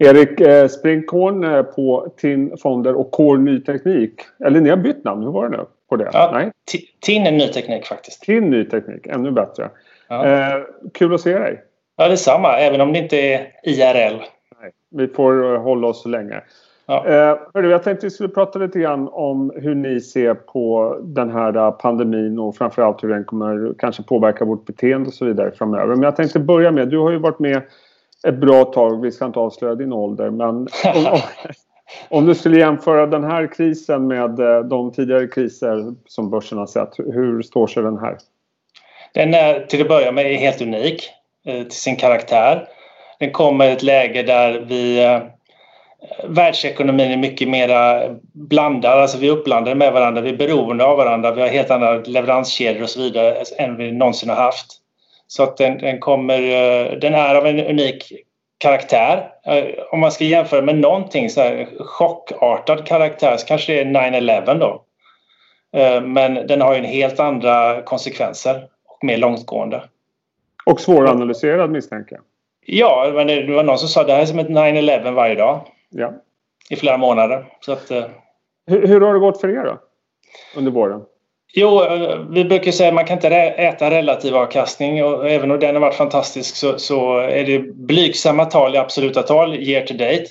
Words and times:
Erik, 0.00 0.40
eh, 0.40 0.68
springkorn 0.68 1.44
eh, 1.44 1.62
på 1.62 2.12
TIN 2.16 2.56
Fonder 2.56 2.94
och 2.94 3.10
Core 3.10 3.40
Ny 3.40 3.60
Teknik. 3.60 4.12
Eller 4.44 4.60
ni 4.60 4.70
har 4.70 4.76
bytt 4.76 5.04
namn, 5.04 5.22
hur 5.22 5.30
var 5.30 5.48
det 5.48 5.56
nu? 5.56 5.64
På 5.88 5.96
det? 5.96 6.10
Ja, 6.12 6.30
Nej? 6.32 6.50
TIN 7.00 7.26
är 7.26 7.32
Ny 7.32 7.48
Teknik 7.48 7.86
faktiskt. 7.86 8.22
TIN 8.22 8.50
Ny 8.50 8.64
Teknik, 8.64 9.06
ännu 9.06 9.30
bättre. 9.30 9.68
Ja. 10.08 10.26
Eh, 10.26 10.62
kul 10.94 11.14
att 11.14 11.20
se 11.20 11.38
dig. 11.38 11.62
Ja, 11.96 12.08
detsamma. 12.08 12.58
Även 12.58 12.80
om 12.80 12.92
det 12.92 12.98
inte 12.98 13.16
är 13.16 13.52
IRL. 13.62 14.16
Nej, 14.60 14.70
vi 14.90 15.08
får 15.08 15.54
eh, 15.54 15.62
hålla 15.62 15.88
oss 15.88 16.02
så 16.02 16.08
länge. 16.08 16.40
Ja. 16.86 17.06
Eh, 17.06 17.38
jag 17.54 17.82
tänkte 17.82 17.90
att 17.90 18.04
vi 18.04 18.10
skulle 18.10 18.28
prata 18.28 18.58
lite 18.58 18.78
grann 18.78 19.08
om 19.12 19.52
hur 19.56 19.74
ni 19.74 20.00
ser 20.00 20.34
på 20.34 20.96
den 21.02 21.30
här 21.30 21.70
pandemin 21.70 22.38
och 22.38 22.56
framförallt 22.56 23.04
hur 23.04 23.08
den 23.08 23.24
kommer 23.24 23.74
kanske 23.78 24.02
påverka 24.02 24.44
vårt 24.44 24.66
beteende 24.66 25.08
och 25.08 25.14
så 25.14 25.24
vidare 25.24 25.50
framöver. 25.50 25.94
Men 25.94 26.02
jag 26.02 26.16
tänkte 26.16 26.40
börja 26.40 26.70
med, 26.70 26.88
du 26.88 26.98
har 26.98 27.10
ju 27.10 27.18
varit 27.18 27.38
med 27.38 27.62
ett 28.26 28.40
bra 28.40 28.64
tag, 28.64 29.02
vi 29.02 29.12
ska 29.12 29.24
inte 29.24 29.38
avslöja 29.38 29.74
din 29.74 29.92
ålder, 29.92 30.30
men 30.30 30.48
om, 30.48 30.68
om, 30.94 31.20
om, 32.08 32.26
du 32.26 32.34
skulle 32.34 32.58
jämföra 32.58 33.06
den 33.06 33.24
här 33.24 33.46
krisen 33.46 34.06
med 34.06 34.40
eh, 34.40 34.60
de 34.60 34.92
tidigare 34.92 35.26
kriser 35.26 35.94
som 36.06 36.30
börsen 36.30 36.58
har 36.58 36.66
sett, 36.66 36.98
hur 36.98 37.42
står 37.42 37.66
sig 37.66 37.82
den 37.82 37.98
här? 37.98 38.16
Den 39.14 39.34
är 39.34 39.66
till 39.66 39.82
att 39.82 39.88
börja 39.88 40.12
med 40.12 40.24
helt 40.24 40.62
unik 40.62 41.10
eh, 41.46 41.62
till 41.62 41.78
sin 41.78 41.96
karaktär. 41.96 42.68
Den 43.18 43.32
kommer 43.32 43.68
i 43.68 43.72
ett 43.72 43.82
läge 43.82 44.22
där 44.22 44.64
vi 44.68 45.04
eh, 45.04 45.20
världsekonomin 46.28 47.10
är 47.10 47.16
mycket 47.16 47.48
mer 47.48 47.68
blandad, 48.32 48.98
alltså 48.98 49.18
vi 49.18 49.28
är 49.28 49.32
uppblandade 49.32 49.76
med 49.76 49.92
varandra, 49.92 50.20
vi 50.20 50.30
är 50.30 50.36
beroende 50.36 50.84
av 50.84 50.96
varandra, 50.96 51.34
vi 51.34 51.40
har 51.40 51.48
helt 51.48 51.70
andra 51.70 51.94
leveranskedjor 51.94 52.82
och 52.82 52.90
så 52.90 53.00
vidare 53.00 53.42
än 53.58 53.76
vi 53.76 53.92
någonsin 53.92 54.28
har 54.28 54.36
haft. 54.36 54.82
Så 55.26 55.42
att 55.42 55.56
den, 55.56 55.78
den, 55.78 56.00
kommer, 56.00 56.40
eh, 56.42 56.98
den 56.98 57.14
är 57.14 57.34
av 57.34 57.46
en 57.46 57.60
unik 57.60 58.12
karaktär. 58.58 59.30
Eh, 59.46 59.64
om 59.90 60.00
man 60.00 60.12
ska 60.12 60.24
jämföra 60.24 60.62
med 60.62 60.78
någonting 60.78 61.30
så 61.30 61.40
här 61.40 61.68
chockartad 61.78 62.86
karaktär 62.86 63.36
så 63.36 63.46
kanske 63.46 63.72
det 63.72 63.80
är 63.80 63.84
9-11 63.84 64.58
då. 64.58 64.84
Eh, 65.80 66.02
men 66.02 66.46
den 66.46 66.60
har 66.60 66.72
ju 66.72 66.78
en 66.78 66.84
helt 66.84 67.20
andra 67.20 67.82
konsekvenser 67.82 68.68
och 68.86 69.04
mer 69.04 69.16
långtgående. 69.16 69.82
Och 70.66 70.80
svåranalyserad 70.80 71.70
misstänker 71.70 72.14
jag. 72.14 72.24
Ja, 72.66 73.12
men 73.14 73.26
det 73.26 73.54
var 73.54 73.62
någon 73.62 73.78
som 73.78 73.88
sa 73.88 74.00
att 74.00 74.06
det 74.06 74.12
här 74.12 74.22
är 74.22 74.26
som 74.26 74.38
ett 74.38 74.48
9-11 74.48 75.10
varje 75.10 75.34
dag. 75.34 75.60
Ja. 75.90 76.12
I 76.70 76.76
flera 76.76 76.96
månader. 76.96 77.46
Så 77.60 77.72
att, 77.72 77.90
hur, 78.66 78.86
hur 78.86 79.00
har 79.00 79.14
det 79.14 79.20
gått 79.20 79.40
för 79.40 79.48
er 79.48 79.64
då? 79.64 79.78
Under 80.56 80.72
våren? 80.72 81.02
Jo, 81.54 81.84
eh, 81.84 82.18
vi 82.30 82.44
brukar 82.44 82.72
säga 82.72 82.88
att 82.88 82.94
man 82.94 83.04
kan 83.04 83.16
inte 83.16 83.28
äta 83.28 83.90
relativ 83.90 84.36
avkastning 84.36 85.04
och 85.04 85.30
även 85.30 85.50
om 85.50 85.60
den 85.60 85.74
har 85.74 85.80
varit 85.80 85.94
fantastisk 85.94 86.56
så, 86.56 86.78
så 86.78 87.18
är 87.18 87.44
det 87.44 87.58
blygsamma 87.58 88.44
tal 88.44 88.74
i 88.74 88.78
absoluta 88.78 89.22
tal 89.22 89.54
year 89.54 89.86
to 89.86 89.94
date. 89.94 90.26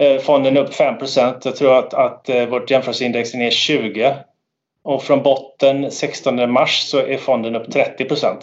Eh, 0.00 0.20
fonden 0.20 0.56
är 0.56 0.60
upp 0.60 0.74
5% 0.74 1.40
Jag 1.44 1.56
tror 1.56 1.78
att, 1.78 1.94
att 1.94 2.28
eh, 2.28 2.46
vårt 2.46 2.70
jämförelseindex 2.70 3.34
är 3.34 3.38
ner 3.38 3.50
20 3.50 4.14
och 4.84 5.02
från 5.02 5.22
botten 5.22 5.90
16 5.90 6.52
mars 6.52 6.82
så 6.82 6.98
är 6.98 7.16
fonden 7.16 7.56
upp 7.56 7.68
30% 7.68 8.36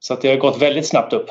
Så 0.00 0.14
att 0.14 0.20
det 0.20 0.28
har 0.28 0.36
gått 0.36 0.62
väldigt 0.62 0.86
snabbt 0.86 1.12
upp. 1.12 1.30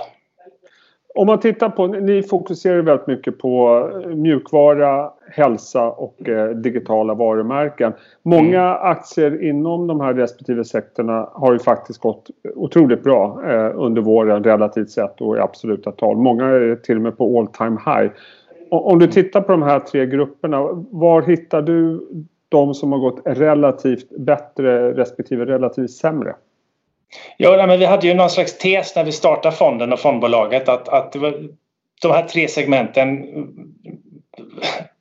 Om 1.16 1.28
man 1.28 1.40
tittar 1.40 1.70
på, 1.70 1.88
ni 1.88 2.24
fokuserar 2.24 2.82
väldigt 2.82 3.08
mycket 3.08 3.38
på 3.38 3.90
mjukvara, 4.16 5.12
hälsa 5.30 5.90
och 5.90 6.30
eh, 6.30 6.50
digitala 6.50 7.14
varumärken. 7.14 7.94
Många 8.24 8.62
mm. 8.62 8.78
aktier 8.82 9.44
inom 9.44 9.88
de 9.88 10.02
här 10.02 10.14
respektive 10.14 10.64
sektorerna 10.64 11.30
har 11.34 11.54
ju 11.54 11.60
faktiskt 11.60 12.00
gått 12.00 12.30
otroligt 12.56 13.04
bra 13.04 13.42
eh, 13.50 13.72
under 13.76 14.02
våren 14.02 14.44
relativt 14.44 14.90
sett 14.90 15.22
och 15.22 15.38
i 15.38 15.40
absoluta 15.40 15.92
tal. 15.92 16.18
Många 16.18 16.46
är 16.46 16.76
till 16.76 16.96
och 16.96 17.02
med 17.02 17.18
på 17.18 17.40
all 17.40 17.48
time 17.48 17.80
high. 17.86 18.12
Om 18.70 19.00
du 19.00 19.08
tittar 19.08 19.42
på 19.42 19.52
de 19.52 19.62
här 19.62 19.80
tre 19.80 20.06
grupperna, 20.06 20.86
var 20.92 21.22
hittar 21.22 21.62
du 21.62 22.08
de 22.50 22.74
som 22.74 22.92
har 22.92 23.00
gått 23.00 23.22
relativt 23.26 24.18
bättre 24.18 24.94
respektive 24.94 25.46
relativt 25.46 25.92
sämre? 25.92 26.36
Jo, 27.38 27.52
men 27.52 27.80
vi 27.80 27.86
hade 27.86 28.08
ju 28.08 28.14
någon 28.14 28.30
slags 28.30 28.58
tes 28.58 28.96
när 28.96 29.04
vi 29.04 29.12
startade 29.12 29.56
fonden 29.56 29.94
och 29.94 30.00
fondbolaget 30.00 30.70
att, 30.70 30.90
att 30.90 31.12
de 32.02 32.12
här 32.12 32.28
tre 32.28 32.48
segmenten 32.48 33.26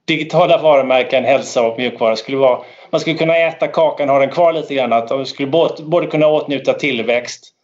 digitala 0.04 0.58
varumärken, 0.58 1.24
hälsa 1.24 1.62
och 1.62 1.78
mjukvara 1.78 2.16
skulle 2.16 2.36
vara 2.36 2.64
man 2.92 3.00
skulle 3.00 3.18
kunna 3.18 3.36
äta 3.36 3.68
kakan 3.68 4.08
och 4.08 4.14
ha 4.14 4.20
den 4.20 4.30
kvar 4.30 4.52
lite 4.52 4.74
grann. 4.74 4.92
Att 4.92 5.10
man 5.10 5.26
skulle 5.26 5.48
både, 5.48 5.82
både 5.82 6.06
kunna 6.06 6.26
åtnjuta 6.26 6.72
tillväxt 6.72 7.54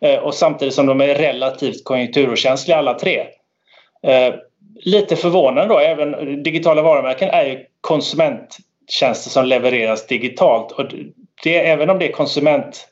eh, 0.00 0.18
och 0.18 0.34
samtidigt 0.34 0.74
som 0.74 0.86
de 0.86 1.00
är 1.00 1.14
relativt 1.14 1.84
konjunkturokänsliga 1.84 2.78
alla 2.78 2.94
tre. 2.94 3.26
Eh, 4.02 4.34
lite 4.84 5.16
förvånande 5.16 5.74
då, 5.74 5.78
även 5.78 6.42
digitala 6.42 6.82
varumärken 6.82 7.30
är 7.30 7.44
ju 7.44 7.64
konsumenttjänster 7.80 9.30
som 9.30 9.44
levereras 9.44 10.06
digitalt 10.06 10.72
och 10.72 10.84
det, 11.42 11.68
även 11.68 11.90
om 11.90 11.98
det 11.98 12.08
är 12.08 12.12
konsument 12.12 12.88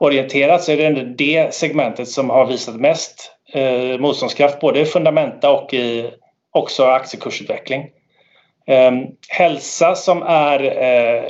orienterat 0.00 0.62
så 0.62 0.72
är 0.72 0.76
det 0.76 0.86
ändå 0.86 1.00
det 1.02 1.54
segmentet 1.54 2.08
som 2.08 2.30
har 2.30 2.46
visat 2.46 2.74
mest 2.74 3.32
eh, 3.52 3.98
motståndskraft 3.98 4.60
både 4.60 4.80
i 4.80 4.84
fundamenta 4.84 5.50
och 5.50 5.74
i 5.74 6.10
också 6.50 6.84
aktiekursutveckling. 6.84 7.90
Eh, 8.66 8.92
hälsa 9.28 9.94
som 9.94 10.22
är 10.22 10.64
eh, 10.64 11.22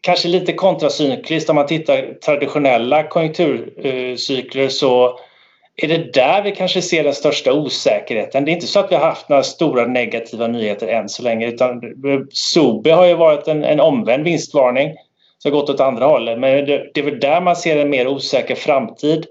kanske 0.00 0.28
lite 0.28 0.52
kontracykliskt 0.52 1.50
om 1.50 1.56
man 1.56 1.66
tittar 1.66 2.14
traditionella 2.24 3.02
konjunkturcykler 3.02 4.68
så 4.68 5.18
är 5.76 5.88
det 5.88 6.12
där 6.12 6.42
vi 6.42 6.52
kanske 6.52 6.82
ser 6.82 7.04
den 7.04 7.14
största 7.14 7.52
osäkerheten. 7.52 8.44
Det 8.44 8.50
är 8.50 8.54
inte 8.54 8.66
så 8.66 8.80
att 8.80 8.90
vi 8.90 8.96
har 8.96 9.06
haft 9.06 9.28
några 9.28 9.42
stora 9.42 9.86
negativa 9.86 10.46
nyheter 10.46 10.88
än 10.88 11.08
så 11.08 11.22
länge 11.22 11.46
utan 11.46 11.80
Sobi 12.30 12.90
har 12.90 13.06
ju 13.06 13.14
varit 13.14 13.48
en, 13.48 13.64
en 13.64 13.80
omvänd 13.80 14.24
vinstvarning 14.24 14.94
som 15.44 15.52
gått 15.52 15.70
åt 15.70 15.80
andra 15.80 16.06
hållet. 16.06 16.38
Men 16.38 16.66
det, 16.66 16.90
det 16.94 17.00
är 17.00 17.04
väl 17.04 17.20
där 17.20 17.40
man 17.40 17.56
ser 17.56 17.76
en 17.76 17.90
mer 17.90 18.08
osäker 18.08 18.54
framtid 18.54 19.26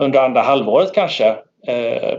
under 0.00 0.20
andra 0.20 0.42
halvåret 0.42 0.94
kanske. 0.94 1.26
Eh, 1.66 2.18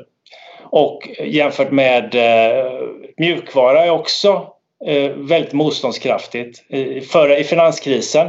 och 0.63 1.09
jämfört 1.19 1.71
med 1.71 2.15
eh, 2.15 2.71
mjukvara 3.17 3.85
är 3.85 3.89
också 3.89 4.47
eh, 4.85 5.11
väldigt 5.11 5.53
motståndskraftigt. 5.53 6.71
I, 6.71 7.01
före, 7.01 7.39
I 7.39 7.43
finanskrisen 7.43 8.27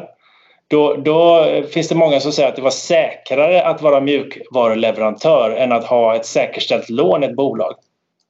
då, 0.68 0.94
då, 0.94 1.46
finns 1.72 1.88
det 1.88 1.94
många 1.94 2.20
som 2.20 2.32
säger 2.32 2.48
att 2.48 2.56
det 2.56 2.62
var 2.62 2.70
säkrare 2.70 3.62
att 3.62 3.82
vara 3.82 4.00
mjukvaruleverantör 4.00 5.50
än 5.50 5.72
att 5.72 5.84
ha 5.84 6.16
ett 6.16 6.26
säkerställt 6.26 6.90
lån 6.90 7.22
i 7.22 7.26
ett 7.26 7.36
bolag. 7.36 7.74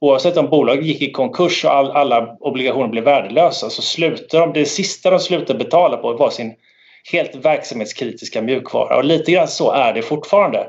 Oavsett 0.01 0.37
om 0.37 0.49
bolaget 0.49 0.85
gick 0.85 1.01
i 1.01 1.11
konkurs 1.11 1.65
och 1.65 1.73
all, 1.73 1.91
alla 1.91 2.37
obligationer 2.39 2.87
blev 2.87 3.03
värdelösa 3.03 3.69
så 3.69 3.81
slutade 3.81 4.45
de, 4.45 4.53
det 4.53 4.65
sista 4.65 5.09
de 5.09 5.19
slutade 5.19 5.59
betala 5.59 5.97
på 5.97 6.13
var 6.13 6.29
sin 6.29 6.55
helt 7.11 7.45
verksamhetskritiska 7.45 8.41
mjukvara 8.41 8.97
och 8.97 9.03
lite 9.03 9.31
grann 9.31 9.47
så 9.47 9.71
är 9.71 9.93
det 9.93 10.01
fortfarande. 10.01 10.67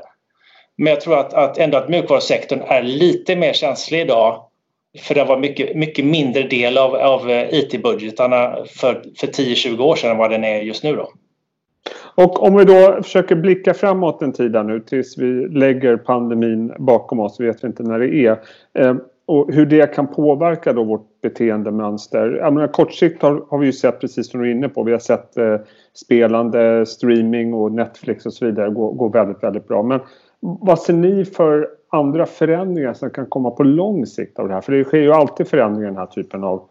Men 0.77 0.87
jag 0.87 1.01
tror 1.01 1.19
att, 1.19 1.33
att 1.33 1.57
ändå 1.57 1.77
att 1.77 1.89
mjukvarusektorn 1.89 2.61
är 2.67 2.83
lite 2.83 3.35
mer 3.35 3.53
känslig 3.53 4.01
idag 4.01 4.43
för 4.99 5.15
den 5.15 5.27
var 5.27 5.37
mycket, 5.37 5.75
mycket 5.75 6.05
mindre 6.05 6.43
del 6.43 6.77
av, 6.77 6.95
av 6.95 7.29
eh, 7.29 7.53
IT-budgetarna 7.53 8.55
för, 8.69 9.03
för 9.19 9.27
10-20 9.27 9.79
år 9.79 9.95
sedan 9.95 10.11
än 10.11 10.17
vad 10.17 10.31
den 10.31 10.43
är 10.43 10.61
just 10.61 10.83
nu. 10.83 10.95
Då. 10.95 11.09
Och 12.15 12.43
om 12.43 12.55
vi 12.55 12.65
då 12.65 13.03
försöker 13.03 13.35
blicka 13.35 13.73
framåt 13.73 14.21
en 14.21 14.33
tid 14.33 14.51
nu 14.51 14.79
tills 14.79 15.17
vi 15.17 15.47
lägger 15.47 15.97
pandemin 15.97 16.73
bakom 16.79 17.19
oss, 17.19 17.39
vet 17.39 17.63
vi 17.63 17.67
inte 17.67 17.83
när 17.83 17.99
det 17.99 18.15
är. 18.15 18.39
Eh, 18.79 18.95
och 19.31 19.53
hur 19.53 19.65
det 19.65 19.95
kan 19.95 20.07
påverka 20.07 20.73
då 20.73 20.83
vårt 20.83 21.21
beteendemönster. 21.21 22.37
Jag 22.41 22.53
menar, 22.53 22.67
kortsikt 22.67 23.21
har, 23.21 23.45
har 23.49 23.57
vi 23.57 23.65
ju 23.65 23.73
sett 23.73 24.01
precis 24.01 24.31
som 24.31 24.41
du 24.41 24.47
är 24.47 24.51
inne 24.51 24.69
på. 24.69 24.83
Vi 24.83 24.91
har 24.91 24.99
sett 24.99 25.37
eh, 25.37 25.57
spelande, 25.93 26.85
streaming 26.85 27.53
och 27.53 27.71
Netflix 27.71 28.25
och 28.25 28.33
så 28.33 28.45
vidare 28.45 28.69
gå, 28.69 28.91
gå 28.91 29.07
väldigt, 29.07 29.43
väldigt 29.43 29.67
bra. 29.67 29.83
Men 29.83 29.99
vad 30.39 30.79
ser 30.79 30.93
ni 30.93 31.25
för 31.25 31.67
andra 31.89 32.25
förändringar 32.25 32.93
som 32.93 33.09
kan 33.09 33.25
komma 33.25 33.51
på 33.51 33.63
lång 33.63 34.05
sikt 34.05 34.39
av 34.39 34.47
det 34.47 34.53
här? 34.53 34.61
För 34.61 34.71
det 34.71 34.83
sker 34.83 34.97
ju 35.01 35.13
alltid 35.13 35.47
förändringar 35.47 35.87
i 35.87 35.91
den 35.91 35.99
här 35.99 36.05
typen 36.05 36.43
av 36.43 36.63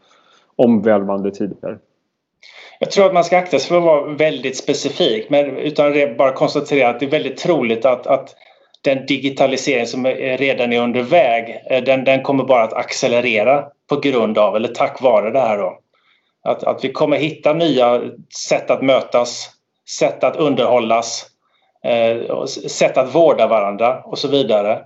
omvälvande 0.57 1.31
tider. 1.31 1.79
Jag 2.81 2.91
tror 2.91 3.07
att 3.07 3.15
man 3.15 3.25
ska 3.25 3.39
akta 3.39 3.59
sig 3.59 3.69
för 3.69 3.77
att 3.77 3.85
vara 3.85 4.15
väldigt 4.15 4.57
specifik 4.57 5.31
men 5.31 5.57
utan 5.57 5.93
bara 6.19 6.33
konstatera 6.33 6.89
att 6.89 7.01
det 7.01 7.07
är 7.07 7.11
väldigt 7.11 7.37
troligt 7.37 7.85
att, 7.85 8.07
att 8.07 8.35
den 8.81 9.07
digitalisering 9.07 9.87
som 9.87 10.07
redan 10.07 10.73
är 10.73 10.81
under 10.81 11.03
väg 11.03 11.63
eh, 11.71 11.83
den, 11.83 12.05
den 12.05 12.23
kommer 12.23 12.45
bara 12.45 12.63
att 12.63 12.73
accelerera 12.73 13.65
på 13.89 13.97
grund 13.97 14.39
av 14.39 14.57
eller 14.57 14.69
tack 14.69 15.01
vare 15.01 15.31
det 15.31 15.41
här. 15.41 15.59
Då. 15.59 15.79
Att, 16.45 16.65
att 16.65 16.85
vi 16.85 16.93
kommer 16.93 17.17
hitta 17.17 17.53
nya 17.53 18.03
sätt 18.49 18.71
att 18.71 18.83
mötas, 18.83 19.51
sätt 19.99 20.25
att 20.25 20.37
underhållas, 20.37 21.27
eh, 21.85 22.45
sätt 22.47 22.97
att 22.97 23.15
vårda 23.15 23.47
varandra 23.47 24.03
och 24.05 24.19
så 24.19 24.29
vidare 24.29 24.83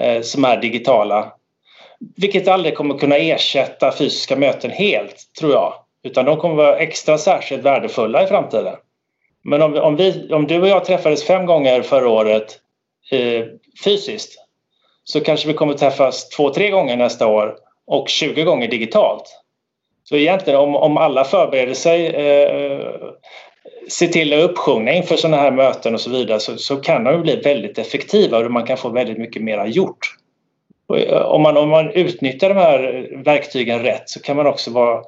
eh, 0.00 0.22
som 0.22 0.44
är 0.44 0.56
digitala. 0.56 1.32
Vilket 2.16 2.48
aldrig 2.48 2.76
kommer 2.76 2.98
kunna 2.98 3.16
ersätta 3.16 3.92
fysiska 3.92 4.36
möten 4.36 4.70
helt, 4.70 5.16
tror 5.38 5.52
jag. 5.52 5.74
Utan 6.02 6.24
de 6.24 6.36
kommer 6.36 6.54
vara 6.54 6.76
extra 6.76 7.18
särskilt 7.18 7.62
värdefulla 7.62 8.24
i 8.24 8.26
framtiden. 8.26 8.76
Men 9.44 9.62
om, 9.62 9.74
om, 9.74 9.96
vi, 9.96 10.32
om 10.32 10.46
du 10.46 10.60
och 10.60 10.68
jag 10.68 10.84
träffades 10.84 11.24
fem 11.24 11.46
gånger 11.46 11.82
förra 11.82 12.08
året 12.08 12.60
eh, 13.10 13.44
fysiskt 13.84 14.34
så 15.04 15.20
kanske 15.20 15.48
vi 15.48 15.54
kommer 15.54 15.74
träffas 15.74 16.28
två, 16.28 16.50
tre 16.50 16.70
gånger 16.70 16.96
nästa 16.96 17.26
år 17.26 17.56
och 17.86 18.08
20 18.08 18.44
gånger 18.44 18.68
digitalt. 18.68 19.24
Så 20.04 20.16
egentligen 20.16 20.60
om, 20.60 20.76
om 20.76 20.96
alla 20.96 21.24
förbereder 21.24 21.74
sig, 21.74 22.06
eh, 22.06 22.94
ser 23.88 24.06
till 24.06 24.32
att 24.32 24.50
uppsjungna 24.50 24.92
inför 24.92 25.16
sådana 25.16 25.36
här 25.36 25.50
möten 25.50 25.94
och 25.94 26.00
så 26.00 26.10
vidare 26.10 26.40
så, 26.40 26.56
så 26.56 26.76
kan 26.76 27.04
de 27.04 27.22
bli 27.22 27.36
väldigt 27.36 27.78
effektiva 27.78 28.38
och 28.38 28.50
man 28.50 28.66
kan 28.66 28.76
få 28.76 28.88
väldigt 28.88 29.18
mycket 29.18 29.42
mera 29.42 29.66
gjort. 29.66 30.14
Och 30.88 30.98
eh, 30.98 31.22
om, 31.22 31.42
man, 31.42 31.56
om 31.56 31.68
man 31.68 31.90
utnyttjar 31.90 32.48
de 32.48 32.54
här 32.54 33.08
verktygen 33.24 33.82
rätt 33.82 34.08
så 34.10 34.22
kan 34.22 34.36
man 34.36 34.46
också 34.46 34.70
vara, 34.70 35.02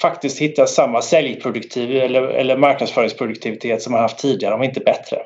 faktiskt 0.00 0.38
hitta 0.38 0.66
samma 0.66 1.02
säljproduktiv 1.02 1.96
eller, 1.96 2.22
eller 2.22 2.56
marknadsföringsproduktivitet 2.56 3.82
som 3.82 3.92
man 3.92 4.02
haft 4.02 4.18
tidigare, 4.18 4.54
om 4.54 4.62
inte 4.62 4.80
bättre. 4.80 5.22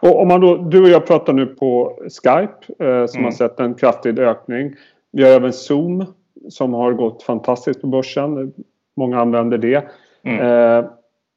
Och 0.00 0.20
om 0.20 0.28
man 0.28 0.40
då, 0.40 0.56
du 0.56 0.82
och 0.82 0.88
jag 0.88 1.06
pratar 1.06 1.32
nu 1.32 1.46
på 1.46 1.98
Skype 2.02 2.84
eh, 2.84 3.06
som 3.06 3.18
mm. 3.18 3.24
har 3.24 3.30
sett 3.30 3.60
en 3.60 3.74
kraftig 3.74 4.18
ökning. 4.18 4.74
Vi 5.12 5.22
har 5.22 5.30
även 5.30 5.52
Zoom 5.52 6.04
som 6.48 6.74
har 6.74 6.92
gått 6.92 7.22
fantastiskt 7.22 7.80
på 7.80 7.86
börsen. 7.86 8.52
Många 8.96 9.20
använder 9.20 9.58
det. 9.58 9.84
Mm. 10.24 10.40
Eh, 10.40 10.90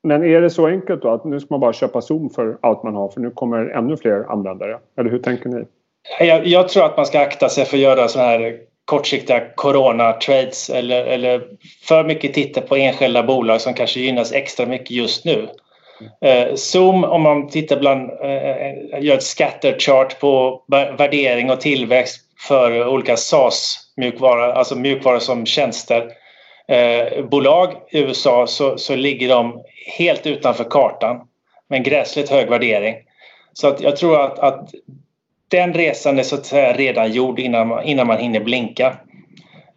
men 0.03 0.23
är 0.23 0.41
det 0.41 0.49
så 0.49 0.67
enkelt 0.67 1.01
då 1.01 1.09
att 1.09 1.25
nu 1.25 1.39
ska 1.39 1.47
man 1.49 1.59
bara 1.59 1.73
köpa 1.73 2.01
Zoom 2.01 2.29
för 2.29 2.57
allt 2.61 2.83
man 2.83 2.95
har 2.95 3.09
för 3.09 3.21
nu 3.21 3.31
kommer 3.31 3.65
ännu 3.65 3.97
fler 3.97 4.31
användare? 4.31 4.79
Eller 4.97 5.09
hur 5.09 5.19
tänker 5.19 5.49
ni? 5.49 5.65
Jag, 6.19 6.47
jag 6.47 6.69
tror 6.69 6.85
att 6.85 6.97
man 6.97 7.05
ska 7.05 7.19
akta 7.19 7.49
sig 7.49 7.65
för 7.65 7.77
att 7.77 7.83
göra 7.83 8.07
sådana 8.07 8.29
här 8.29 8.57
kortsiktiga 8.85 9.41
corona-trades 9.55 10.69
eller, 10.69 11.05
eller 11.05 11.43
för 11.87 12.03
mycket 12.03 12.33
titta 12.33 12.61
på 12.61 12.75
enskilda 12.75 13.23
bolag 13.23 13.61
som 13.61 13.73
kanske 13.73 13.99
gynnas 13.99 14.33
extra 14.33 14.65
mycket 14.65 14.91
just 14.91 15.25
nu. 15.25 15.47
Eh, 16.21 16.55
Zoom, 16.55 17.03
om 17.03 17.21
man 17.21 17.47
tittar 17.47 17.79
bland, 17.79 18.09
eh, 18.21 18.47
eh 18.47 18.73
gör 19.01 19.15
ett 19.15 19.23
scatterchart 19.23 20.19
på 20.19 20.63
värdering 20.97 21.49
och 21.49 21.61
tillväxt 21.61 22.21
för 22.47 22.87
olika 22.87 23.17
SaaS-mjukvara, 23.17 24.53
alltså 24.53 24.75
mjukvara 24.75 25.19
som 25.19 25.45
tjänster, 25.45 26.09
eh, 26.67 27.25
bolag 27.25 27.73
i 27.91 27.99
USA 27.99 28.47
så, 28.47 28.77
så 28.77 28.95
ligger 28.95 29.29
de 29.29 29.63
helt 29.97 30.27
utanför 30.27 30.63
kartan 30.63 31.21
med 31.69 31.77
en 31.77 31.83
gräsligt 31.83 32.29
hög 32.29 32.49
värdering. 32.49 32.95
Så 33.53 33.67
att 33.67 33.81
jag 33.81 33.97
tror 33.97 34.21
att, 34.21 34.39
att 34.39 34.69
den 35.47 35.73
resan 35.73 36.19
är 36.19 36.23
så 36.23 36.35
att 36.35 36.45
säga 36.45 36.73
redan 36.73 37.11
gjord 37.11 37.39
innan 37.39 37.67
man, 37.67 37.83
innan 37.83 38.07
man 38.07 38.17
hinner 38.17 38.39
blinka. 38.39 38.97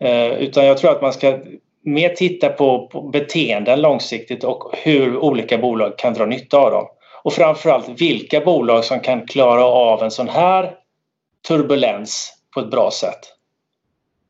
Eh, 0.01 0.27
utan 0.27 0.67
jag 0.67 0.79
tror 0.79 0.91
att 0.91 1.03
man 1.03 1.13
ska 1.13 1.39
mer 1.87 2.09
titta 2.09 2.49
på, 2.49 2.87
på 2.87 3.01
beteenden 3.01 3.81
långsiktigt 3.81 4.45
och 4.45 4.71
hur 4.73 5.17
olika 5.17 5.59
bolag 5.59 5.99
kan 5.99 6.15
dra 6.15 6.27
nytta 6.27 6.59
av 6.59 6.71
dem. 6.71 6.87
Och 7.23 7.33
framförallt 7.33 8.01
vilka 8.01 8.41
bolag 8.41 8.85
som 8.85 9.01
kan 9.01 9.27
klara 9.27 9.65
av 9.65 10.03
en 10.03 10.11
sån 10.11 10.29
här 10.29 10.75
turbulens 11.49 12.33
på 12.55 12.61
ett 12.61 12.71
bra 12.71 12.91
sätt. 12.91 13.19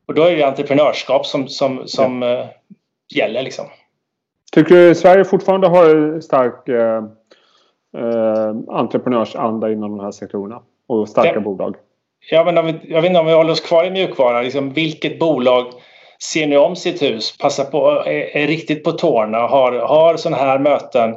Och 0.07 0.13
då 0.13 0.23
är 0.23 0.37
det 0.37 0.43
entreprenörskap 0.43 1.25
som, 1.25 1.47
som, 1.47 1.87
som 1.87 2.21
ja. 2.21 2.39
uh, 2.39 2.45
gäller. 3.15 3.43
Liksom. 3.43 3.65
Tycker 4.51 4.75
du 4.75 4.95
Sverige 4.95 5.25
fortfarande 5.25 5.67
har 5.67 6.19
stark 6.21 6.69
uh, 6.69 7.03
uh, 8.03 8.55
entreprenörsanda 8.67 9.71
inom 9.71 9.97
de 9.97 10.03
här 10.03 10.11
sektorerna 10.11 10.61
och 10.87 11.09
starka 11.09 11.31
ja. 11.33 11.39
bolag? 11.39 11.75
Ja, 12.31 12.43
men 12.43 12.65
vi, 12.65 12.79
jag 12.83 13.01
vet 13.01 13.09
inte 13.09 13.19
om 13.19 13.25
vi 13.25 13.33
håller 13.33 13.51
oss 13.51 13.61
kvar 13.61 13.85
i 13.85 13.91
mjukvara. 13.91 14.41
Liksom, 14.41 14.73
vilket 14.73 15.19
bolag 15.19 15.65
ser 16.23 16.47
nu 16.47 16.57
om 16.57 16.75
sitt 16.75 17.01
hus, 17.01 17.37
passar 17.37 17.63
på, 17.63 17.89
är, 17.89 18.37
är 18.37 18.47
riktigt 18.47 18.83
på 18.83 18.91
tårna 18.91 19.43
och 19.43 19.49
har, 19.49 19.71
har 19.71 20.17
sådana 20.17 20.43
här 20.43 20.59
möten 20.59 21.15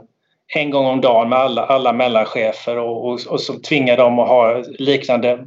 en 0.55 0.70
gång 0.70 0.87
om 0.87 1.00
dagen 1.00 1.29
med 1.29 1.38
alla, 1.38 1.64
alla 1.67 1.93
mellanchefer 1.93 2.79
och, 2.79 3.08
och, 3.08 3.20
och 3.29 3.41
som 3.41 3.62
tvingar 3.62 3.97
dem 3.97 4.19
att 4.19 4.29
ha 4.29 4.62
liknande 4.79 5.38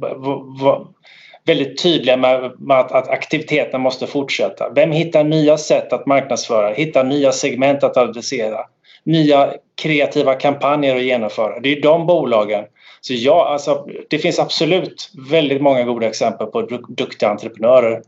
väldigt 1.46 1.82
tydliga 1.82 2.16
med, 2.16 2.52
med 2.58 2.78
att, 2.78 2.92
att, 2.92 3.08
aktiviteterna 3.08 3.78
måste 3.78 4.06
fortsätta. 4.06 4.70
Vem 4.74 4.92
hittar 4.92 5.24
nya 5.24 5.56
sätt 5.58 5.92
att 5.92 6.06
marknadsföra, 6.06 6.74
hittar 6.74 7.04
nya 7.04 7.32
segment 7.32 7.84
att 7.84 7.96
adressera, 7.96 8.60
nya 9.04 9.52
kreativa 9.82 10.34
kampanjer 10.34 10.96
att 10.96 11.02
genomföra. 11.02 11.60
Det 11.60 11.72
är 11.72 11.82
de 11.82 12.06
bolagen. 12.06 12.64
Så 13.00 13.14
ja, 13.14 13.48
alltså, 13.48 13.86
det 14.10 14.18
finns 14.18 14.38
absolut 14.38 15.10
väldigt 15.30 15.62
många 15.62 15.82
goda 15.82 16.06
exempel 16.06 16.46
på 16.46 16.62
duktiga 16.88 17.28
entreprenörer 17.28 18.02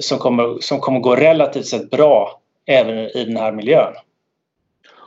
som, 0.00 0.18
kommer, 0.18 0.56
som 0.60 0.80
kommer 0.80 1.00
gå 1.00 1.16
relativt 1.16 1.66
sett 1.66 1.90
bra 1.90 2.40
även 2.66 2.98
i 2.98 3.24
den 3.24 3.36
här 3.36 3.52
miljön. 3.52 3.92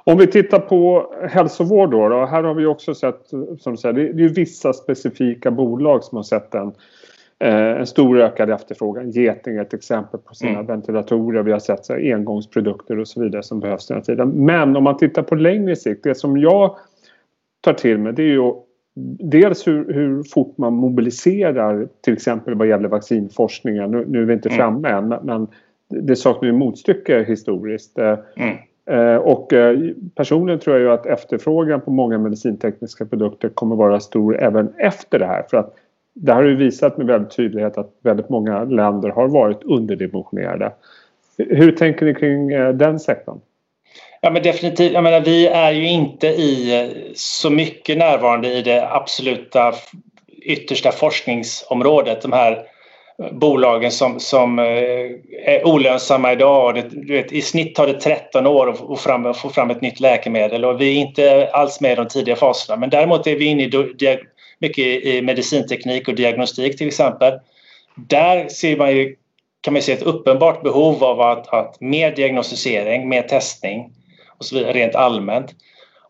Om 0.04 0.18
vi 0.18 0.28
tittar 0.28 0.60
på 0.60 1.14
hälsovård 1.30 1.92
då, 1.92 2.10
då 2.10 2.26
här 2.26 2.44
har 2.44 2.54
vi 2.54 2.66
också 2.66 2.96
sett, 2.96 3.28
som 3.60 3.74
du 3.74 3.78
säger, 3.78 3.94
det 4.14 4.24
är 4.24 4.30
vissa 4.30 4.74
specifika 4.74 5.52
bolag 5.52 6.04
som 6.04 6.16
har 6.16 6.24
sett 6.24 6.56
en 6.56 6.74
Eh, 7.42 7.80
en 7.80 7.88
stor 7.88 8.22
ökad 8.22 8.50
efterfrågan. 8.50 9.12
Geting 9.12 9.58
är 9.58 9.62
ett 9.62 9.74
exempel 9.74 10.20
på 10.20 10.36
sina 10.36 10.52
mm. 10.52 10.66
ventilatorer. 10.66 11.44
Vi 11.44 11.52
har 11.52 11.60
sett 11.60 11.86
så 11.86 11.94
här, 11.94 12.14
engångsprodukter 12.14 13.00
och 13.00 13.08
så 13.08 13.22
vidare 13.22 13.44
som 13.44 13.60
behövs 13.60 13.88
den 13.88 13.98
här 13.98 14.04
tiden. 14.04 14.30
Men 14.30 14.76
om 14.76 14.84
man 14.84 14.98
tittar 14.98 15.24
på 15.24 15.36
längre 15.36 15.76
sikt, 15.76 16.04
det 16.04 16.16
som 16.16 16.38
jag 16.38 16.78
tar 17.62 17.74
till 17.74 17.98
mig 17.98 18.14
det 18.14 18.24
är 18.24 18.28
ju 18.28 18.54
dels 19.20 19.68
hur, 19.68 19.94
hur 19.94 20.24
fort 20.24 20.58
man 20.58 20.74
mobiliserar 20.74 21.88
till 22.02 22.14
exempel 22.14 22.56
vad 22.56 22.68
gäller 22.68 22.90
vaccinforskningen. 22.90 23.92
Nu, 23.92 24.06
nu 24.08 24.22
är 24.22 24.26
vi 24.26 24.34
inte 24.34 24.50
mm. 24.50 24.58
framme 24.58 24.90
än 24.90 25.08
men 25.08 25.48
det 25.90 26.16
saknar 26.16 26.50
ju 26.50 26.54
motstycke 26.54 27.24
historiskt. 27.24 28.00
Eh, 28.00 28.18
mm. 28.36 28.58
Eh, 28.86 29.16
och 29.16 29.54
personligen 30.16 30.60
tror 30.60 30.76
jag 30.76 30.84
ju 30.84 30.92
att 30.92 31.06
efterfrågan 31.06 31.82
på 31.82 31.92
många 31.92 32.18
medicintekniska 32.18 33.06
produkter 33.06 33.50
kommer 33.50 33.76
vara 33.76 34.00
stor 34.00 34.40
även 34.40 34.74
efter 34.78 35.20
det 35.20 35.26
här. 35.26 35.44
För 35.50 35.58
att 35.58 35.76
det 36.14 36.34
här 36.34 36.42
har 36.42 36.50
ju 36.50 36.56
visat 36.56 36.98
med 36.98 37.08
väldigt 37.08 37.36
tydlighet 37.36 37.78
att 37.78 37.92
väldigt 38.04 38.30
många 38.30 38.64
länder 38.64 39.10
har 39.10 39.28
varit 39.28 39.64
underdimensionerade. 39.64 40.72
Hur 41.38 41.72
tänker 41.72 42.06
ni 42.06 42.16
kring 42.16 42.52
eh, 42.52 42.74
den 42.74 43.00
sektorn? 43.00 43.40
Ja 44.24 44.30
men 44.30 44.44
definitivt. 44.44 44.94
Jag 44.94 45.04
menar, 45.04 45.22
vi 45.22 45.48
är 45.48 45.72
ju 45.72 45.88
inte 45.88 46.28
i 46.28 46.80
eh, 46.80 46.90
så 47.16 47.50
mycket 47.50 47.98
närvarande 47.98 48.54
i 48.54 48.62
det 48.62 48.88
absoluta 48.92 49.74
yttersta 50.42 50.92
forskningsområdet. 50.92 52.22
De 52.22 52.34
här 52.34 52.52
eh, 53.24 53.32
bolagen 53.32 53.92
som, 53.92 54.20
som 54.20 54.60
eh, 54.60 54.66
är 55.46 55.68
olönsamma 55.68 56.32
idag. 56.32 56.76
Det, 56.76 56.82
du 56.92 57.14
vet, 57.14 57.32
I 57.32 57.42
snitt 57.42 57.76
tar 57.76 57.88
det 57.88 58.00
13 58.00 58.48
år 58.48 58.70
att 58.70 58.78
få 58.78 58.96
fram, 58.96 59.34
få 59.34 59.50
fram 59.50 59.70
ett 59.70 59.82
nytt 59.82 60.00
läkemedel 60.00 60.66
och 60.66 60.82
vi 60.82 60.98
är 60.98 61.02
inte 61.02 61.50
alls 61.54 61.82
med 61.82 61.92
i 61.92 61.96
de 61.96 62.08
tidiga 62.08 62.36
faserna. 62.36 62.78
Men 62.78 62.90
däremot 62.90 63.28
är 63.28 63.36
vi 63.36 63.46
inne 63.46 63.64
i 63.64 64.18
mycket 64.60 64.86
i 64.86 65.22
medicinteknik 65.22 66.08
och 66.08 66.16
diagnostik 66.16 66.78
till 66.78 66.88
exempel. 66.88 67.34
Där 67.96 68.48
ser 68.48 68.78
man 68.78 68.92
ju, 68.96 69.16
kan 69.62 69.74
man 69.74 69.82
se 69.82 69.92
ett 69.92 70.02
uppenbart 70.02 70.64
behov 70.64 71.04
av 71.04 71.22
att, 71.22 71.54
att 71.54 71.82
mer 71.82 72.16
diagnostisering, 72.16 73.10
mer 73.10 73.22
testning 73.22 73.92
och 74.42 74.46
så 74.46 74.56
vidare 74.56 74.74
rent 74.74 74.96
allmänt. 74.96 75.56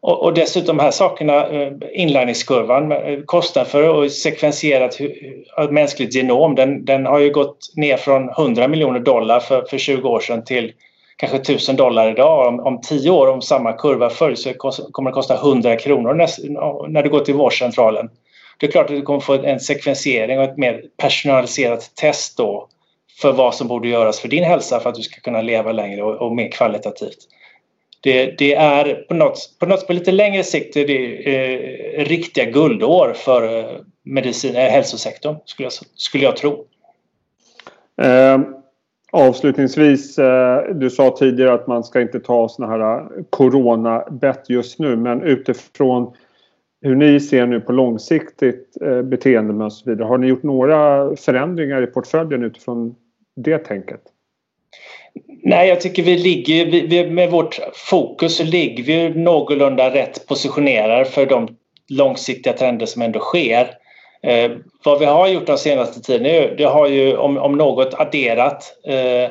Och, 0.02 0.24
och 0.24 0.34
dessutom 0.34 0.78
de 0.78 0.84
här 0.84 0.92
sakerna, 0.92 1.48
eh, 1.48 1.72
inlärningskurvan, 1.94 2.92
eh, 2.92 3.20
kostnaden 3.26 3.72
för 3.72 4.04
att 4.04 4.12
sekvensera 4.12 4.86
ett, 4.86 5.72
mänskligt 5.72 6.16
genom, 6.16 6.56
den, 6.56 6.86
den 6.86 7.06
har 7.06 7.20
ju 7.20 7.30
gått 7.30 7.58
ner 7.76 7.98
från 7.98 8.30
100 8.30 8.68
miljoner 8.68 9.00
dollar 9.00 9.40
för, 9.40 9.66
för 9.70 9.78
20 9.78 10.10
år 10.10 10.20
sedan 10.20 10.44
till 10.44 10.74
kanske 11.18 11.38
1000 11.38 11.76
dollar 11.76 12.12
idag. 12.12 12.48
Om, 12.48 12.60
om 12.60 12.82
10 12.82 13.10
år, 13.10 13.28
om 13.28 13.42
samma 13.42 13.74
kurva 13.74 14.10
följs, 14.10 14.44
så 14.44 14.54
kommer 14.92 15.10
det 15.10 15.14
kosta 15.14 15.36
100 15.36 15.76
kronor 15.76 16.14
när 16.88 17.04
du 17.04 17.10
går 17.10 17.20
till 17.20 17.36
vårdcentralen. 17.36 18.10
Det 18.60 18.68
är 18.68 18.72
klart 18.72 18.86
att 18.86 18.96
du 18.96 19.02
kommer 19.02 19.20
få 19.20 19.34
en 19.34 19.60
sekvensering 19.60 20.38
och 20.38 20.44
ett 20.44 20.58
mer 20.58 20.84
personaliserat 20.98 21.96
test 21.96 22.38
då 22.38 22.68
för 23.22 23.32
vad 23.32 23.56
som 23.56 23.68
borde 23.68 23.88
göras 23.88 24.20
för 24.20 24.28
din 24.28 24.44
hälsa 24.44 24.80
för 24.80 24.90
att 24.90 24.96
du 24.96 25.02
ska 25.02 25.22
kunna 25.22 25.42
leva 25.42 25.72
längre 25.72 26.04
och, 26.04 26.16
och 26.16 26.36
mer 26.36 26.52
kvalitativt. 26.52 27.18
Det, 28.03 28.38
det, 28.38 28.55
är 28.55 28.93
på 28.93 29.13
något, 29.13 29.55
på 29.60 29.65
något 29.65 29.88
på 29.88 29.93
lite 29.93 30.12
längre 30.12 30.43
sikt 30.43 30.77
är 30.77 30.88
det 30.88 31.36
eh, 31.36 32.05
riktiga 32.05 32.46
guldår 32.46 33.13
för 33.13 33.60
eh, 33.60 33.79
medicin, 34.03 34.55
eh, 34.55 34.62
hälsosektorn 34.62 35.36
skulle 35.46 35.65
jag, 35.65 35.74
skulle 35.96 36.24
jag 36.24 36.38
tro. 36.38 36.65
Eh, 38.01 38.39
avslutningsvis, 39.12 40.20
eh, 40.20 40.75
du 40.75 40.89
sa 40.89 41.15
tidigare 41.17 41.53
att 41.53 41.67
man 41.67 41.84
ska 41.84 42.01
inte 42.01 42.20
ta 42.20 42.50
såna 42.50 42.67
här 42.67 43.00
eh, 43.00 43.24
coronabett 43.29 44.50
just 44.50 44.79
nu 44.79 44.96
men 44.96 45.22
utifrån 45.22 46.13
hur 46.81 46.96
ni 46.96 47.20
ser 47.20 47.46
nu 47.46 47.60
på 47.62 47.72
långsiktigt 47.72 48.77
eh, 48.81 49.01
beteende 49.01 49.65
och 49.65 49.74
så 49.74 49.89
vidare. 49.89 50.08
Har 50.08 50.17
ni 50.17 50.27
gjort 50.27 50.43
några 50.43 51.15
förändringar 51.15 51.81
i 51.81 51.88
portföljen 51.88 52.43
utifrån 52.43 52.96
det 53.36 53.58
tänket? 53.58 54.01
Nej, 55.44 55.70
jag 55.70 55.82
tycker 55.82 56.04
vi 56.04 56.18
ligger, 56.18 56.66
vi, 56.66 57.06
med 57.06 57.32
vårt 57.32 57.60
fokus 57.74 58.38
så 58.38 58.44
ligger 58.44 58.84
vi 58.84 59.10
någorlunda 59.10 59.94
rätt 59.94 60.28
positionerade 60.28 61.06
för 61.06 61.26
de 61.26 61.48
långsiktiga 61.90 62.54
trender 62.54 62.86
som 62.86 63.02
ändå 63.02 63.20
sker. 63.20 63.68
Eh, 64.24 64.52
vad 64.86 65.00
vi 65.00 65.06
har 65.06 65.28
gjort 65.28 65.48
de 65.48 65.58
senaste 65.58 66.02
tiden, 66.02 66.56
det 66.58 66.64
har 66.64 66.88
ju 66.88 67.18
om, 67.18 67.38
om 67.38 67.58
något 67.58 67.94
adderat 67.94 68.74
eh, 68.88 69.30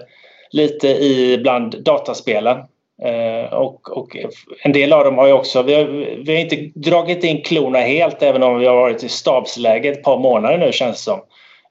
lite 0.51 0.89
i 0.89 1.39
bland 1.43 1.85
dataspelen. 1.85 2.59
Eh, 3.03 3.53
och, 3.53 3.97
och, 3.97 4.17
en 4.63 4.73
del 4.73 4.93
av 4.93 5.05
dem 5.05 5.19
har 5.19 5.27
ju 5.27 5.33
också, 5.33 5.63
vi 5.63 5.75
har, 5.75 5.85
vi 6.25 6.35
har, 6.35 6.41
inte 6.41 6.71
dragit 6.75 7.25
in 7.25 7.43
klorna 7.43 7.79
helt 7.79 8.23
även 8.23 8.43
om 8.43 8.59
vi 8.59 8.67
har 8.67 8.77
varit 8.77 9.05
i 9.05 9.09
stabsläge 9.09 9.89
ett 9.89 10.03
par 10.03 10.19
månader 10.19 10.59
nu 10.59 10.73
känns 10.73 10.97
det 10.97 11.03
som. 11.03 11.21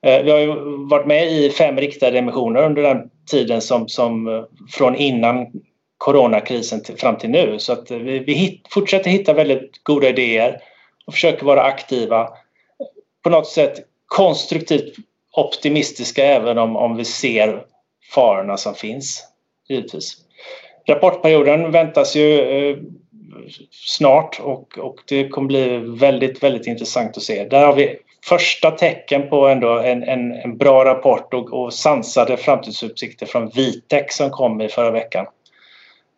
Eh, 0.06 0.24
vi 0.24 0.32
har 0.32 0.40
ju 0.40 0.56
varit 0.90 1.08
med 1.08 1.32
i 1.32 1.50
fem 1.50 1.78
riktade 1.78 2.20
emissioner 2.20 2.64
under 2.64 2.84
den 2.84 3.10
tiden 3.32 3.62
som, 3.62 3.88
som 3.88 4.28
eh, 4.28 4.44
från 4.70 4.96
innan 4.96 5.48
coronakrisen 5.98 6.84
till, 6.84 6.98
fram 6.98 7.18
till 7.18 7.30
nu. 7.30 7.60
Så 7.60 7.74
att 7.74 7.92
eh, 7.92 7.98
vi, 7.98 8.20
vi 8.20 8.34
hit, 8.34 8.68
fortsätter 8.70 9.10
hitta 9.10 9.34
väldigt 9.34 9.84
goda 9.84 10.10
idéer 10.10 10.62
och 11.06 11.14
försöker 11.14 11.46
vara 11.46 11.62
aktiva. 11.62 12.30
På 13.24 13.30
något 13.30 13.48
sätt 13.48 13.74
konstruktivt 14.06 14.96
optimistiska 15.32 16.26
även 16.26 16.58
om, 16.58 16.76
om 16.76 16.98
vi 16.98 17.06
ser 17.06 17.64
farorna 18.14 18.58
som 18.58 18.76
finns, 18.76 19.24
givetvis. 19.70 20.18
Rapportperioden 20.88 21.72
väntas 21.72 22.16
ju 22.16 22.40
eh, 22.42 22.78
snart 23.72 24.40
och, 24.44 24.78
och 24.78 24.96
det 25.08 25.30
kommer 25.30 25.48
bli 25.48 25.78
väldigt, 25.78 26.44
väldigt 26.44 26.68
intressant 26.68 27.18
att 27.18 27.24
se. 27.24 27.44
Där 27.46 27.66
har 27.66 27.76
vi 27.76 27.98
första 28.26 28.72
tecken 28.72 29.30
på 29.30 29.48
ändå 29.48 29.80
en, 29.80 30.04
en, 30.04 30.32
en 30.32 30.58
bra 30.58 30.86
rapport 30.86 31.34
och, 31.34 31.54
och 31.54 31.74
sansade 31.74 32.38
framtidsutsikter 32.38 33.26
från 33.26 33.50
Vitec 33.50 34.06
som 34.10 34.30
kom 34.30 34.62
i 34.62 34.70
förra 34.70 34.92
veckan. 34.92 35.26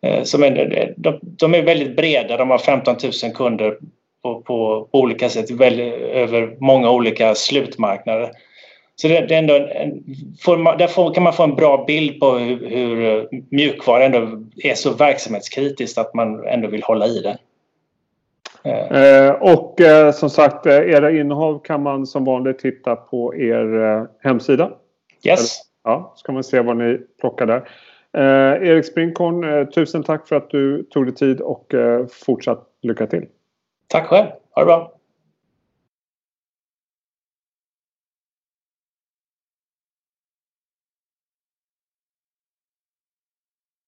Eh, 0.02 0.22
som 0.22 0.42
är, 0.42 0.94
de, 0.96 1.18
de, 1.22 1.54
är 1.54 1.62
väldigt 1.62 1.96
breda, 1.96 2.36
de 2.36 2.50
har 2.50 2.58
15 2.58 2.96
000 3.22 3.32
kunder 3.34 3.78
på, 4.22 4.34
på, 4.34 4.88
på 4.92 4.98
olika 4.98 5.28
sätt 5.28 5.50
väldigt, 5.50 5.94
över 5.94 6.56
många 6.60 6.90
olika 6.90 7.34
slutmarknader. 7.34 8.30
Så 8.96 9.08
det, 9.08 9.26
det 9.26 9.34
ändå 9.34 9.54
en, 9.54 10.04
får 10.40 10.78
där 10.78 10.86
får, 10.86 11.14
kan 11.14 11.22
man 11.22 11.32
få 11.32 11.42
en 11.42 11.54
bra 11.54 11.84
bild 11.86 12.20
på 12.20 12.38
hur, 12.38 12.70
hur 12.70 13.28
mjukvara 13.50 14.04
ändå 14.04 14.28
är 14.56 14.74
så 14.74 14.90
verksamhetskritiskt 14.90 15.98
att 15.98 16.14
man 16.14 16.46
ändå 16.46 16.68
vill 16.68 16.82
hålla 16.82 17.06
i 17.06 17.20
det. 17.20 17.38
Eh, 18.64 19.30
och 19.30 19.80
eh, 19.80 20.12
som 20.12 20.30
sagt, 20.30 20.66
eh, 20.66 20.72
era 20.72 21.10
innehav 21.10 21.62
kan 21.64 21.82
man 21.82 22.06
som 22.06 22.24
vanligt 22.24 22.62
hitta 22.62 22.96
på 22.96 23.34
er 23.34 23.82
eh, 23.82 24.04
hemsida. 24.20 24.70
Yes. 25.26 25.60
Ja, 25.84 26.12
så 26.16 26.26
kan 26.26 26.34
man 26.34 26.44
se 26.44 26.60
vad 26.60 26.76
ni 26.76 26.98
plockar 27.20 27.46
där. 27.46 27.68
Eh, 28.16 28.68
Erik 28.68 28.84
Sprinkorn, 28.84 29.44
eh, 29.44 29.68
tusen 29.68 30.02
tack 30.02 30.28
för 30.28 30.36
att 30.36 30.50
du 30.50 30.82
tog 30.82 31.06
dig 31.06 31.14
tid 31.14 31.40
och 31.40 31.74
fortsatt 32.26 32.66
lycka 32.82 33.06
till. 33.06 33.26
Tack 33.88 34.06
själv. 34.06 34.26
Ha 34.54 34.62
det 34.62 34.66
bra. 34.66 34.92